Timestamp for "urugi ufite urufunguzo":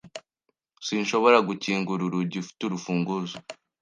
2.05-3.35